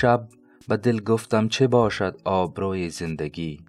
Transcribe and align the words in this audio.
شب 0.00 0.28
به 0.68 0.76
دل 0.76 1.00
گفتم 1.00 1.48
چه 1.48 1.66
باشد 1.66 2.20
آبروی 2.24 2.90
زندگی. 2.90 3.60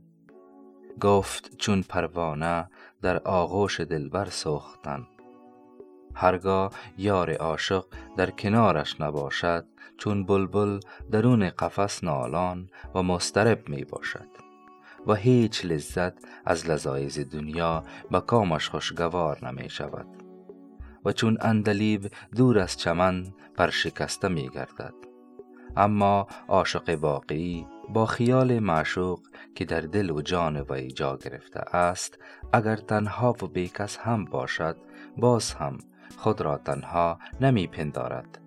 گفت 1.01 1.57
چون 1.57 1.81
پروانه 1.81 2.69
در 3.01 3.17
آغوش 3.17 3.79
دلبر 3.79 4.25
سوختن 4.25 5.07
هرگاه 6.15 6.71
یار 6.97 7.33
عاشق 7.33 7.85
در 8.17 8.29
کنارش 8.29 9.01
نباشد 9.01 9.65
چون 9.97 10.25
بلبل 10.25 10.79
درون 11.11 11.49
قفس 11.49 12.03
نالان 12.03 12.69
و 12.95 13.03
مضطرب 13.03 13.69
می 13.69 13.83
باشد. 13.83 14.27
و 15.07 15.13
هیچ 15.13 15.65
لذت 15.65 16.13
از 16.45 16.69
لذایز 16.69 17.19
دنیا 17.19 17.83
به 18.11 18.21
کامش 18.21 18.69
خوشگوار 18.69 19.47
نمی 19.47 19.69
شود. 19.69 20.07
و 21.05 21.11
چون 21.11 21.37
اندلیب 21.41 22.11
دور 22.35 22.59
از 22.59 22.77
چمن 22.77 23.33
پرشکسته 23.57 24.27
می 24.27 24.49
گردد. 24.49 25.10
اما 25.77 26.27
عاشق 26.47 26.97
واقعی 27.01 27.67
با 27.89 28.05
خیال 28.05 28.59
معشوق 28.59 29.19
که 29.55 29.65
در 29.65 29.81
دل 29.81 30.09
و 30.09 30.21
جان 30.21 30.65
وی 30.69 30.91
جا 30.91 31.17
گرفته 31.17 31.59
است 31.75 32.19
اگر 32.53 32.75
تنها 32.75 33.35
و 33.41 33.47
بیکس 33.47 33.97
هم 33.97 34.25
باشد 34.25 34.77
باز 35.17 35.53
هم 35.53 35.77
خود 36.17 36.41
را 36.41 36.57
تنها 36.57 37.19
نمی 37.41 37.67
پندارد 37.67 38.39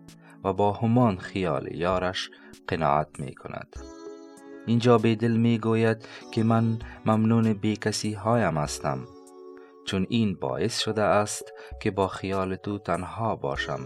و 0.45 0.53
با 0.53 0.73
همان 0.73 1.17
خیال 1.19 1.75
یارش 1.75 2.31
قناعت 2.69 3.21
می 3.21 3.35
کند. 3.35 3.77
اینجا 4.67 4.99
به 4.99 5.15
دل 5.15 5.37
می 5.37 5.59
گوید 5.59 6.09
که 6.33 6.45
من 6.45 6.79
ممنون 7.07 7.53
بیکسی 7.53 8.13
هایم 8.13 8.59
هستم 8.59 8.99
چون 9.87 10.07
این 10.09 10.35
باعث 10.35 10.79
شده 10.79 11.03
است 11.03 11.53
که 11.81 11.91
با 11.91 12.09
خیال 12.09 12.57
تو 12.57 12.79
تنها 12.79 13.37
باشم. 13.37 13.81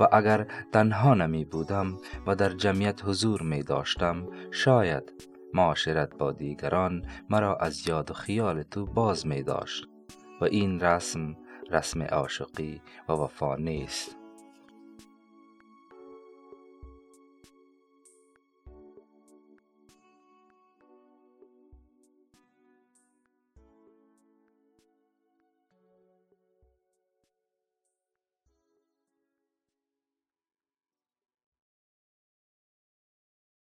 و 0.00 0.08
اگر 0.12 0.46
تنها 0.72 1.14
نمی 1.14 1.44
بودم 1.44 1.98
و 2.26 2.34
در 2.34 2.48
جمعیت 2.48 3.04
حضور 3.04 3.42
می 3.42 3.62
داشتم 3.62 4.28
شاید 4.50 5.12
معاشرت 5.54 6.18
با 6.18 6.32
دیگران 6.32 7.04
مرا 7.30 7.56
از 7.56 7.88
یاد 7.88 8.10
و 8.10 8.14
خیال 8.14 8.62
تو 8.62 8.86
باز 8.86 9.26
می 9.26 9.42
داشت 9.42 9.88
و 10.40 10.44
این 10.44 10.80
رسم 10.80 11.36
رسم 11.70 12.02
عاشقی 12.02 12.82
و 13.08 13.12
وفا 13.12 13.56
نیست. 13.56 14.25